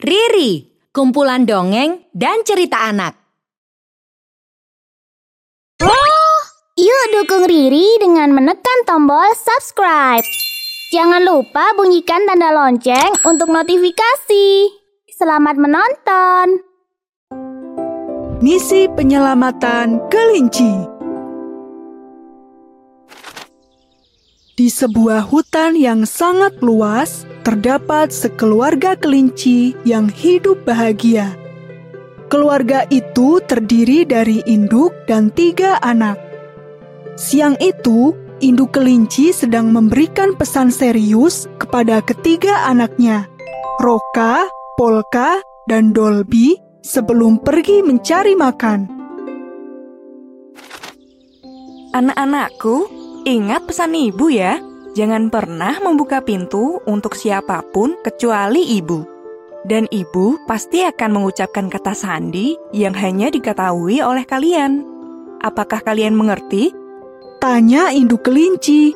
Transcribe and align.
Riri, 0.00 0.64
kumpulan 0.96 1.44
dongeng 1.44 2.08
dan 2.16 2.40
cerita 2.40 2.88
anak. 2.88 3.20
Yuk 6.80 7.04
dukung 7.12 7.44
Riri 7.44 8.00
dengan 8.00 8.32
menekan 8.32 8.88
tombol 8.88 9.28
subscribe. 9.36 10.24
Jangan 10.96 11.20
lupa 11.20 11.76
bunyikan 11.76 12.24
tanda 12.24 12.48
lonceng 12.48 13.12
untuk 13.28 13.52
notifikasi. 13.52 14.72
Selamat 15.12 15.60
menonton. 15.60 16.64
Misi 18.40 18.88
penyelamatan 18.88 20.00
kelinci. 20.08 20.72
Di 24.56 24.72
sebuah 24.72 25.28
hutan 25.28 25.76
yang 25.76 26.08
sangat 26.08 26.56
luas, 26.64 27.28
terdapat 27.42 28.12
sekeluarga 28.14 28.94
kelinci 28.94 29.74
yang 29.84 30.08
hidup 30.08 30.62
bahagia. 30.64 31.34
Keluarga 32.30 32.86
itu 32.94 33.42
terdiri 33.42 34.06
dari 34.06 34.38
induk 34.46 34.94
dan 35.10 35.34
tiga 35.34 35.82
anak. 35.82 36.14
Siang 37.18 37.58
itu, 37.58 38.14
induk 38.38 38.78
kelinci 38.78 39.34
sedang 39.34 39.74
memberikan 39.74 40.38
pesan 40.38 40.70
serius 40.70 41.50
kepada 41.58 41.98
ketiga 42.00 42.70
anaknya, 42.70 43.26
Roka, 43.82 44.46
Polka, 44.78 45.42
dan 45.66 45.90
Dolby 45.90 46.54
sebelum 46.86 47.42
pergi 47.42 47.82
mencari 47.82 48.38
makan. 48.38 48.80
Anak-anakku, 51.90 52.86
ingat 53.26 53.66
pesan 53.66 53.98
ibu 53.98 54.30
ya. 54.30 54.69
Jangan 55.00 55.32
pernah 55.32 55.80
membuka 55.80 56.20
pintu 56.20 56.84
untuk 56.84 57.16
siapa 57.16 57.64
pun 57.72 57.96
kecuali 58.04 58.76
ibu. 58.76 59.00
Dan 59.64 59.88
ibu 59.88 60.36
pasti 60.44 60.84
akan 60.84 61.16
mengucapkan 61.16 61.72
kata 61.72 61.96
sandi 61.96 62.52
yang 62.76 62.92
hanya 62.92 63.32
diketahui 63.32 64.04
oleh 64.04 64.28
kalian. 64.28 64.84
Apakah 65.40 65.80
kalian 65.80 66.12
mengerti? 66.12 66.76
Tanya 67.40 67.88
induk 67.96 68.28
kelinci. 68.28 68.92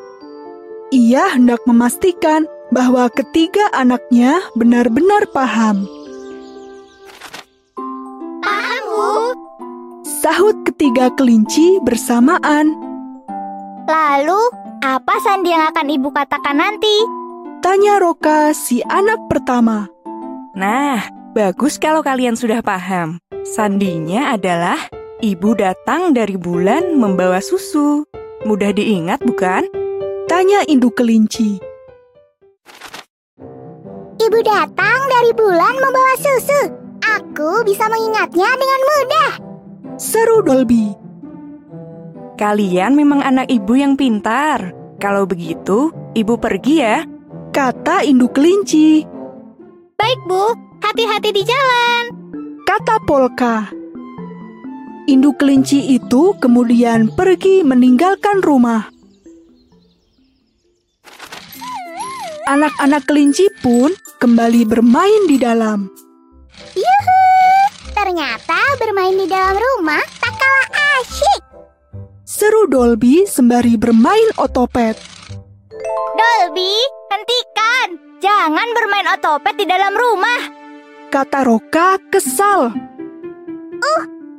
Ia 0.93 1.41
hendak 1.41 1.65
memastikan 1.65 2.45
bahwa 2.69 3.09
ketiga 3.09 3.73
anaknya 3.73 4.45
benar-benar 4.61 5.25
paham. 5.33 5.89
Paham, 8.45 8.83
Bu. 8.93 9.09
Sahut 10.21 10.69
ketiga 10.69 11.09
kelinci 11.17 11.81
bersamaan. 11.81 12.77
Lalu, 13.89 14.64
apa 14.85 15.17
sandi 15.25 15.49
yang 15.49 15.65
akan 15.73 15.89
Ibu 15.89 16.13
katakan 16.13 16.61
nanti? 16.61 16.93
Tanya 17.65 17.97
Roka 17.97 18.53
si 18.53 18.85
anak 18.85 19.17
pertama. 19.33 19.89
Nah, 20.53 21.01
bagus 21.33 21.81
kalau 21.81 22.05
kalian 22.05 22.37
sudah 22.37 22.61
paham. 22.61 23.17
Sandinya 23.49 24.37
adalah 24.37 24.77
ibu 25.25 25.57
datang 25.57 26.13
dari 26.13 26.37
bulan 26.37 27.01
membawa 27.01 27.41
susu. 27.41 28.05
Mudah 28.45 28.77
diingat, 28.77 29.25
bukan? 29.25 29.65
Tanya 30.29 30.61
induk 30.69 31.01
kelinci. 31.01 31.57
Ibu 34.21 34.39
datang 34.45 34.99
dari 35.09 35.33
bulan 35.33 35.75
membawa 35.81 36.15
susu. 36.21 36.61
Aku 37.01 37.65
bisa 37.65 37.89
mengingatnya 37.89 38.53
dengan 38.53 38.81
mudah. 38.85 39.33
Seru 39.97 40.45
Dolby. 40.45 41.04
Kalian 42.35 42.99
memang 42.99 43.23
anak 43.23 43.47
ibu 43.47 43.79
yang 43.79 43.95
pintar. 43.95 44.75
Kalau 44.99 45.23
begitu, 45.23 45.95
ibu 46.19 46.35
pergi 46.35 46.75
ya. 46.83 47.07
Kata 47.55 48.03
induk 48.03 48.35
kelinci. 48.35 49.07
Baik, 49.95 50.21
Bu. 50.27 50.51
Hati-hati 50.83 51.31
di 51.31 51.43
jalan. 51.47 52.03
Kata 52.67 52.99
Polka. 53.07 53.71
Induk 55.07 55.39
kelinci 55.39 55.95
itu 55.95 56.35
kemudian 56.43 57.15
pergi 57.15 57.63
meninggalkan 57.63 58.43
rumah. 58.43 58.91
Anak-anak 62.51 63.07
kelinci 63.07 63.47
pun 63.63 63.95
kembali 64.19 64.67
bermain 64.67 65.23
di 65.31 65.39
dalam. 65.39 65.87
Yuhu! 66.75 67.23
Ternyata 67.95 68.59
bermain 68.83 69.15
di 69.15 69.31
dalam 69.31 69.55
rumah. 69.55 70.14
Seru 72.45 72.69
Dolby 72.69 73.25
sembari 73.25 73.73
bermain 73.81 74.29
otopet. 74.37 75.01
Dolby, 76.13 76.77
hentikan! 77.09 77.97
Jangan 78.21 78.69
bermain 78.77 79.09
otopet 79.17 79.57
di 79.57 79.65
dalam 79.65 79.97
rumah. 79.97 80.53
Kata 81.09 81.41
Roka 81.41 81.97
kesal. 82.13 82.69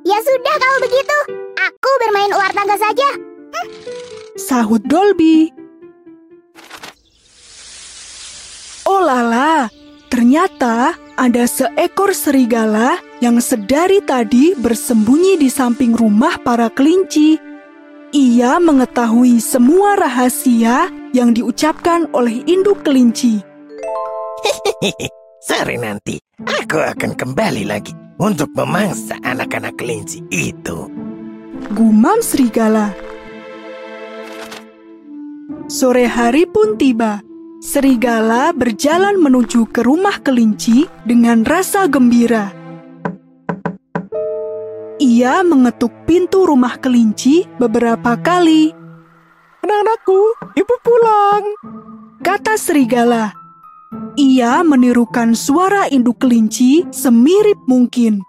Ya 0.05 0.21
sudah 0.21 0.55
kalau 0.61 0.79
begitu, 0.85 1.17
aku 1.57 1.89
bermain 2.05 2.29
ular 2.29 2.53
tangga 2.53 2.77
saja. 2.77 3.09
Sahut 4.37 4.85
Dolby. 4.85 5.49
Oh 8.85 9.01
lala, 9.01 9.73
ternyata 10.13 10.93
ada 11.17 11.49
seekor 11.49 12.13
serigala 12.13 13.01
yang 13.17 13.41
sedari 13.41 13.97
tadi 14.05 14.53
bersembunyi 14.53 15.41
di 15.41 15.49
samping 15.49 15.97
rumah 15.97 16.37
para 16.45 16.69
kelinci. 16.69 17.54
Ia 18.15 18.63
mengetahui 18.63 19.43
semua 19.43 19.99
rahasia 19.99 20.87
yang 21.11 21.35
diucapkan 21.35 22.07
oleh 22.15 22.47
induk 22.47 22.79
kelinci. 22.87 23.43
Sore 25.43 25.75
nanti, 25.75 26.15
aku 26.39 26.79
akan 26.79 27.11
kembali 27.11 27.67
lagi 27.67 27.91
untuk 28.15 28.55
memangsa 28.55 29.19
anak-anak 29.19 29.75
kelinci 29.75 30.23
itu. 30.31 30.87
Gumam 31.75 32.23
serigala. 32.23 32.95
Sore 35.67 36.07
hari 36.07 36.47
pun 36.47 36.79
tiba. 36.79 37.19
Serigala 37.59 38.55
berjalan 38.55 39.19
menuju 39.19 39.67
ke 39.75 39.83
rumah 39.83 40.23
kelinci 40.23 40.87
dengan 41.03 41.43
rasa 41.43 41.91
gembira. 41.91 42.54
Ia 45.15 45.47
mengetuk 45.47 46.03
pintu 46.03 46.43
rumah 46.43 46.75
kelinci 46.75 47.47
beberapa 47.55 48.19
kali. 48.19 48.75
Anak-anakku, 49.63 50.19
ibu 50.59 50.75
pulang. 50.83 51.55
Kata 52.19 52.59
serigala. 52.59 53.31
Ia 54.19 54.59
menirukan 54.67 55.31
suara 55.31 55.87
induk 55.87 56.19
kelinci 56.19 56.83
semirip 56.91 57.55
mungkin. 57.63 58.27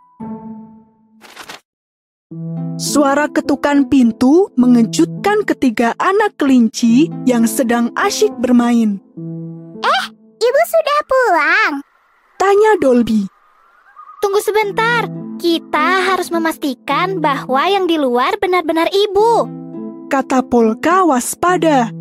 Suara 2.79 3.27
ketukan 3.35 3.91
pintu 3.91 4.55
mengejutkan 4.55 5.43
ketiga 5.43 5.91
anak 5.99 6.39
kelinci 6.39 7.11
yang 7.27 7.51
sedang 7.51 7.91
asyik 7.99 8.31
bermain. 8.39 9.03
Ibu 10.39 10.63
sudah 10.71 11.01
pulang. 11.11 11.73
Tanya 12.39 12.79
Dolby. 12.79 13.36
Tunggu 14.27 14.43
sebentar. 14.43 15.07
Kita 15.39 16.03
harus 16.03 16.35
memastikan 16.35 17.23
bahwa 17.23 17.63
yang 17.71 17.87
di 17.87 17.95
luar 17.95 18.35
benar-benar 18.43 18.91
ibu. 18.91 19.47
Kata 20.11 20.43
Polka 20.43 21.07
waspada. 21.07 21.95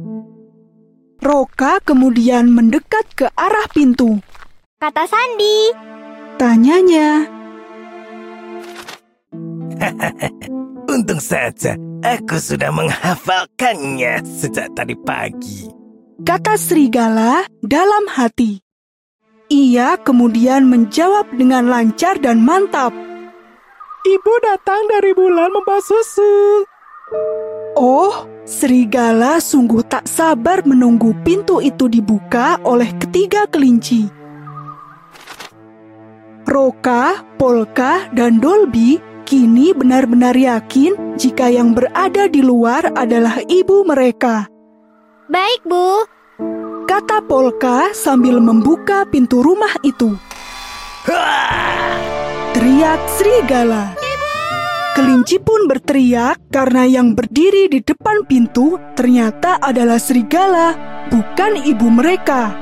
Roka 1.22 1.78
kemudian 1.86 2.50
mendekat 2.50 3.06
ke 3.14 3.30
arah 3.38 3.70
pintu. 3.70 4.26
Kata 4.82 5.06
Sandi. 5.06 5.70
Tanyanya, 6.42 7.30
Untung 10.98 11.22
saja 11.22 11.78
aku 12.02 12.42
sudah 12.42 12.74
menghafalkannya 12.74 14.26
sejak 14.26 14.74
tadi 14.74 14.98
pagi. 14.98 15.70
kata 16.26 16.58
serigala 16.58 17.46
dalam 17.62 18.10
hati. 18.10 18.65
Ia 19.46 20.02
kemudian 20.02 20.66
menjawab 20.66 21.30
dengan 21.38 21.70
lancar 21.70 22.18
dan 22.18 22.42
mantap. 22.42 22.90
Ibu 24.06 24.34
datang 24.42 24.90
dari 24.90 25.14
bulan 25.14 25.54
membawa 25.54 25.82
susu. 25.86 26.66
Oh, 27.78 28.26
serigala 28.42 29.38
sungguh 29.38 29.86
tak 29.86 30.10
sabar 30.10 30.66
menunggu 30.66 31.14
pintu 31.22 31.62
itu 31.62 31.86
dibuka 31.86 32.58
oleh 32.66 32.90
ketiga 32.98 33.46
kelinci. 33.46 34.10
Roka, 36.50 37.22
Polka, 37.38 38.10
dan 38.18 38.42
Dolby 38.42 38.98
kini 39.30 39.74
benar-benar 39.78 40.34
yakin 40.34 41.18
jika 41.22 41.54
yang 41.54 41.78
berada 41.78 42.26
di 42.30 42.42
luar 42.42 42.94
adalah 42.98 43.42
ibu 43.46 43.86
mereka. 43.86 44.50
Baik, 45.30 45.66
Bu. 45.66 46.15
Kata 46.86 47.18
Polka 47.26 47.98
sambil 47.98 48.38
membuka 48.38 49.10
pintu 49.10 49.42
rumah 49.42 49.74
itu. 49.82 50.14
Teriak 52.54 53.02
serigala. 53.18 53.98
Kelinci 54.94 55.42
pun 55.42 55.66
berteriak 55.66 56.38
karena 56.54 56.86
yang 56.86 57.18
berdiri 57.18 57.74
di 57.74 57.82
depan 57.82 58.24
pintu 58.30 58.78
ternyata 58.94 59.58
adalah 59.58 59.98
serigala, 59.98 60.78
bukan 61.10 61.66
ibu 61.66 61.90
mereka. 61.90 62.54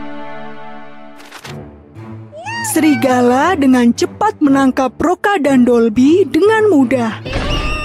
Serigala 2.71 3.59
dengan 3.59 3.91
cepat 3.91 4.39
menangkap 4.39 4.95
Roka 4.97 5.35
dan 5.35 5.67
Dolby 5.67 6.23
dengan 6.25 6.71
mudah. 6.71 7.19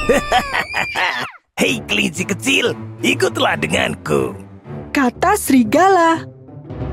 Hei 1.60 1.82
kelinci 1.82 2.24
kecil, 2.24 2.78
ikutlah 3.02 3.58
denganku. 3.58 4.47
Kata 4.88 5.36
serigala. 5.36 6.24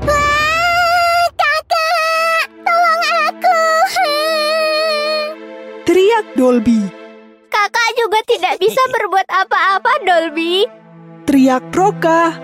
Wah, 0.04 1.26
kakak, 1.32 2.46
tolong 2.60 3.04
aku. 3.24 3.62
Teriak 5.88 6.26
Dolby. 6.36 6.80
Kakak 7.48 7.88
juga 7.96 8.20
tidak 8.28 8.54
bisa 8.60 8.82
berbuat 8.92 9.28
apa-apa, 9.32 9.92
Dolby. 10.04 10.68
Teriak 11.24 11.72
Roka. 11.72 12.36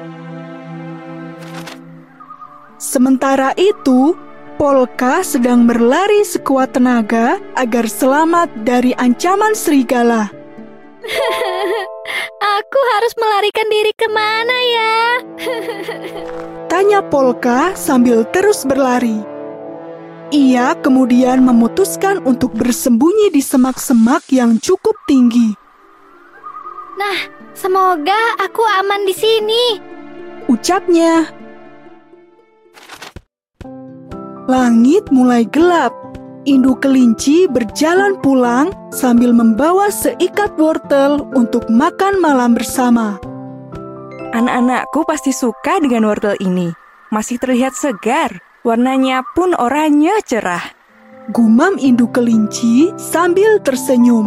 Sementara 2.80 3.52
itu, 3.60 4.16
Polka 4.56 5.20
sedang 5.20 5.68
berlari 5.68 6.24
sekuat 6.24 6.74
tenaga 6.74 7.36
agar 7.60 7.86
selamat 7.86 8.48
dari 8.64 8.96
ancaman 8.96 9.52
serigala. 9.52 10.32
Harus 12.82 13.14
melarikan 13.14 13.66
diri 13.70 13.92
ke 13.94 14.08
mana 14.10 14.56
ya? 14.58 14.98
Tanya 16.70 17.00
Polka 17.06 17.78
sambil 17.78 18.26
terus 18.28 18.66
berlari. 18.66 19.22
Ia 20.32 20.74
kemudian 20.80 21.44
memutuskan 21.44 22.24
untuk 22.24 22.56
bersembunyi 22.56 23.30
di 23.30 23.44
semak-semak 23.44 24.26
yang 24.32 24.56
cukup 24.58 24.96
tinggi. 25.04 25.52
Nah, 26.96 27.18
semoga 27.52 28.40
aku 28.40 28.64
aman 28.64 29.04
di 29.04 29.14
sini. 29.14 29.64
Ucapnya. 30.48 31.28
Langit 34.50 35.06
mulai 35.14 35.46
gelap. 35.46 36.01
Induk 36.42 36.82
kelinci 36.82 37.46
berjalan 37.46 38.18
pulang 38.18 38.74
sambil 38.90 39.30
membawa 39.30 39.94
seikat 39.94 40.58
wortel 40.58 41.22
untuk 41.38 41.70
makan 41.70 42.18
malam 42.18 42.58
bersama. 42.58 43.22
Anak-anakku 44.34 45.06
pasti 45.06 45.30
suka 45.30 45.78
dengan 45.78 46.02
wortel 46.02 46.34
ini. 46.42 46.74
Masih 47.14 47.38
terlihat 47.38 47.78
segar, 47.78 48.42
warnanya 48.66 49.22
pun 49.38 49.54
oranye 49.54 50.18
cerah. 50.26 50.66
Gumam 51.30 51.78
induk 51.78 52.18
kelinci 52.18 52.90
sambil 52.98 53.62
tersenyum. 53.62 54.26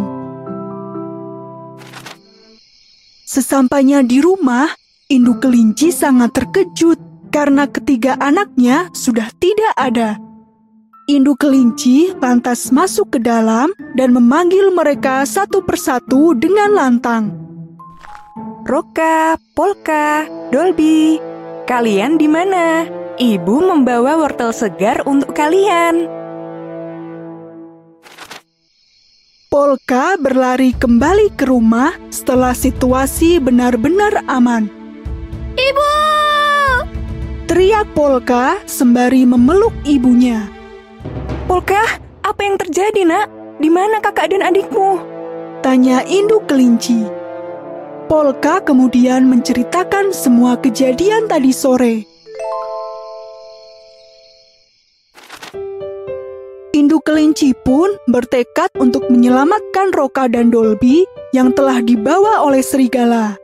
Sesampainya 3.28 4.00
di 4.00 4.24
rumah, 4.24 4.72
induk 5.12 5.44
kelinci 5.44 5.92
sangat 5.92 6.32
terkejut 6.32 6.96
karena 7.28 7.68
ketiga 7.68 8.16
anaknya 8.16 8.88
sudah 8.96 9.28
tidak 9.36 9.76
ada. 9.76 10.25
Induk 11.06 11.38
kelinci 11.46 12.10
lantas 12.18 12.74
masuk 12.74 13.14
ke 13.14 13.18
dalam 13.22 13.70
dan 13.94 14.10
memanggil 14.10 14.74
mereka 14.74 15.22
satu 15.22 15.62
persatu 15.62 16.34
dengan 16.34 16.74
lantang. 16.74 17.30
Roka, 18.66 19.38
Polka, 19.54 20.26
Dolby, 20.50 21.22
kalian 21.70 22.18
di 22.18 22.26
mana? 22.26 22.90
Ibu 23.22 23.54
membawa 23.70 24.18
wortel 24.18 24.50
segar 24.50 25.06
untuk 25.06 25.30
kalian. 25.30 26.10
Polka 29.46 30.18
berlari 30.18 30.74
kembali 30.74 31.38
ke 31.38 31.46
rumah 31.46 31.94
setelah 32.10 32.50
situasi 32.50 33.38
benar-benar 33.38 34.26
aman. 34.26 34.66
Ibu! 35.54 35.90
Teriak 37.46 37.94
Polka 37.94 38.58
sembari 38.66 39.22
memeluk 39.22 39.70
ibunya. 39.86 40.55
Polka, 41.46 42.02
apa 42.26 42.42
yang 42.42 42.58
terjadi, 42.58 43.06
Nak? 43.06 43.30
Di 43.62 43.70
mana 43.70 44.02
kakak 44.02 44.34
dan 44.34 44.42
adikmu? 44.42 44.98
Tanya 45.62 46.02
induk 46.02 46.50
kelinci. 46.50 47.06
Polka 48.10 48.58
kemudian 48.66 49.30
menceritakan 49.30 50.10
semua 50.10 50.58
kejadian 50.58 51.30
tadi 51.30 51.54
sore. 51.54 52.02
Induk 56.74 57.06
kelinci 57.06 57.54
pun 57.54 57.94
bertekad 58.10 58.74
untuk 58.82 59.06
menyelamatkan 59.06 59.94
Roka 59.94 60.26
dan 60.26 60.50
Dolby 60.50 61.06
yang 61.30 61.54
telah 61.54 61.78
dibawa 61.78 62.42
oleh 62.42 62.62
serigala. 62.62 63.38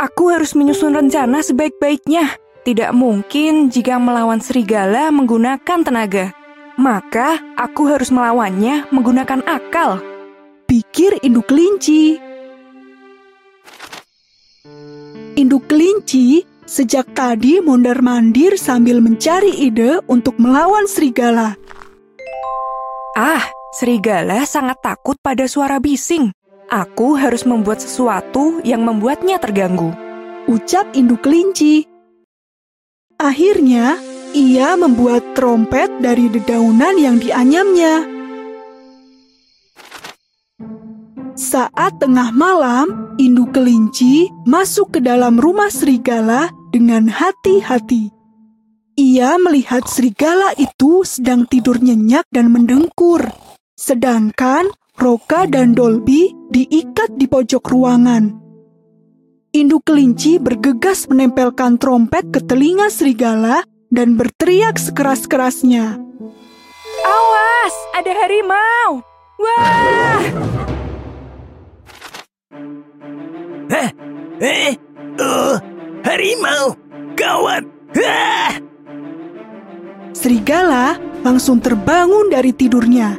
Aku 0.00 0.32
harus 0.32 0.56
menyusun 0.56 0.96
rencana 0.96 1.44
sebaik-baiknya. 1.44 2.40
Tidak 2.64 2.96
mungkin 2.96 3.68
jika 3.68 4.00
melawan 4.00 4.40
serigala 4.40 5.12
menggunakan 5.12 5.80
tenaga. 5.84 6.35
Maka 6.76 7.40
aku 7.56 7.88
harus 7.88 8.12
melawannya 8.12 8.84
menggunakan 8.92 9.40
akal. 9.48 9.96
Pikir 10.68 11.16
induk 11.24 11.48
kelinci. 11.48 12.20
Induk 15.40 15.72
kelinci 15.72 16.44
sejak 16.68 17.16
tadi 17.16 17.64
mondar-mandir 17.64 18.60
sambil 18.60 19.00
mencari 19.00 19.56
ide 19.56 20.04
untuk 20.04 20.36
melawan 20.36 20.84
serigala. 20.84 21.56
Ah, 23.16 23.48
serigala 23.72 24.44
sangat 24.44 24.76
takut 24.84 25.16
pada 25.24 25.48
suara 25.48 25.80
bising. 25.80 26.28
Aku 26.68 27.16
harus 27.16 27.48
membuat 27.48 27.80
sesuatu 27.80 28.60
yang 28.68 28.84
membuatnya 28.84 29.40
terganggu. 29.40 29.96
Ucap 30.44 30.92
induk 30.92 31.24
kelinci. 31.24 31.88
Akhirnya, 33.16 33.96
ia 34.36 34.76
membuat 34.76 35.32
trompet 35.32 35.88
dari 35.96 36.28
dedaunan 36.28 37.00
yang 37.00 37.16
dianyamnya. 37.16 38.04
Saat 41.32 42.04
tengah 42.04 42.36
malam, 42.36 43.16
induk 43.16 43.56
kelinci 43.56 44.28
masuk 44.44 44.96
ke 44.96 45.00
dalam 45.00 45.40
rumah 45.40 45.72
serigala 45.72 46.52
dengan 46.68 47.08
hati-hati. 47.08 48.12
Ia 48.96 49.40
melihat 49.40 49.88
serigala 49.88 50.52
itu 50.56 51.04
sedang 51.04 51.48
tidur 51.48 51.80
nyenyak 51.80 52.28
dan 52.28 52.52
mendengkur, 52.52 53.24
sedangkan 53.76 54.68
Roka 54.96 55.44
dan 55.44 55.76
Dolby 55.76 56.32
diikat 56.52 57.20
di 57.20 57.28
pojok 57.28 57.64
ruangan. 57.68 58.32
Induk 59.52 59.88
kelinci 59.88 60.40
bergegas 60.40 61.08
menempelkan 61.08 61.76
trompet 61.76 62.28
ke 62.32 62.40
telinga 62.44 62.88
serigala 62.88 63.64
dan 63.96 64.20
berteriak 64.20 64.76
sekeras-kerasnya. 64.76 65.96
Awas, 67.00 67.74
ada 67.96 68.12
harimau! 68.12 69.00
Wah! 69.40 70.22
Hah? 73.72 73.90
Eh? 74.44 74.76
Oh, 75.16 75.56
harimau! 76.04 76.76
Gawat! 77.16 77.64
Ah! 77.96 78.60
Serigala 80.12 81.00
langsung 81.24 81.56
terbangun 81.64 82.28
dari 82.28 82.52
tidurnya. 82.52 83.16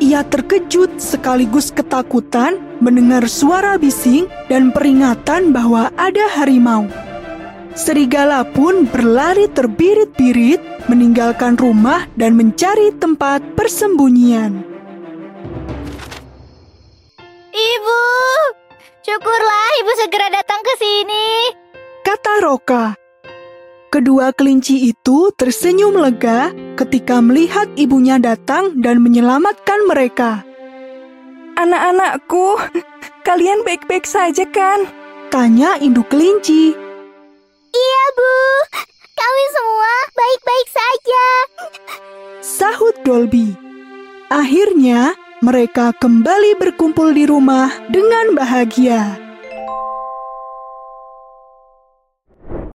Ia 0.00 0.24
terkejut 0.24 1.00
sekaligus 1.00 1.72
ketakutan 1.72 2.56
mendengar 2.84 3.28
suara 3.28 3.76
bising 3.80 4.28
dan 4.48 4.72
peringatan 4.72 5.52
bahwa 5.52 5.92
ada 5.96 6.24
harimau. 6.36 6.88
Serigala 7.80 8.44
pun 8.44 8.84
berlari 8.84 9.48
terbirit-birit 9.48 10.60
meninggalkan 10.92 11.56
rumah 11.56 12.04
dan 12.12 12.36
mencari 12.36 12.92
tempat 13.00 13.40
persembunyian. 13.56 14.60
Ibu! 17.48 18.02
Syukurlah 19.00 19.66
ibu 19.80 19.92
segera 19.96 20.28
datang 20.28 20.60
ke 20.60 20.72
sini. 20.76 21.26
Kata 22.04 22.44
Roka. 22.44 22.84
Kedua 23.88 24.36
kelinci 24.36 24.92
itu 24.92 25.32
tersenyum 25.32 25.96
lega 25.96 26.52
ketika 26.76 27.24
melihat 27.24 27.64
ibunya 27.80 28.20
datang 28.20 28.76
dan 28.84 29.00
menyelamatkan 29.00 29.88
mereka. 29.88 30.44
Anak-anakku, 31.56 32.60
kalian 33.24 33.64
baik-baik 33.64 34.04
saja 34.04 34.44
kan? 34.52 34.84
Tanya 35.32 35.80
induk 35.80 36.12
kelinci. 36.12 36.89
Iya, 37.70 38.02
Bu. 38.18 38.34
Kami 39.14 39.44
semua 39.54 39.94
baik-baik 40.16 40.68
saja. 40.70 41.24
Sahut 42.42 42.96
Dolby. 43.06 43.54
Akhirnya, 44.30 45.14
mereka 45.42 45.94
kembali 45.96 46.58
berkumpul 46.58 47.14
di 47.14 47.26
rumah 47.26 47.70
dengan 47.90 48.34
bahagia. 48.34 49.18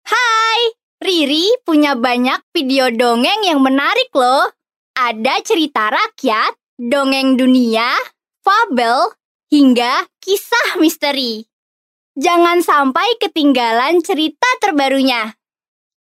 Hai, 0.06 0.62
Riri 1.04 1.60
punya 1.68 1.96
banyak 2.00 2.42
video 2.56 2.92
dongeng 2.92 3.46
yang 3.48 3.60
menarik 3.60 4.12
loh. 4.16 4.48
Ada 4.96 5.44
cerita 5.44 5.92
rakyat, 5.92 6.56
dongeng 6.80 7.36
dunia, 7.36 8.00
fabel, 8.44 9.12
hingga 9.52 10.08
kisah 10.24 10.80
misteri. 10.80 11.55
Jangan 12.16 12.64
sampai 12.64 13.20
ketinggalan 13.20 14.00
cerita 14.00 14.48
terbarunya. 14.64 15.36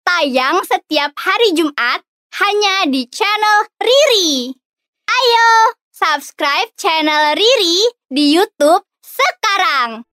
Tayang 0.08 0.64
setiap 0.64 1.12
hari 1.20 1.52
Jumat 1.52 2.08
hanya 2.40 2.88
di 2.88 3.04
channel 3.12 3.68
Riri. 3.84 4.48
Ayo, 5.12 5.76
subscribe 5.92 6.72
channel 6.80 7.36
Riri 7.36 7.92
di 8.08 8.32
YouTube 8.32 8.88
sekarang. 9.04 10.08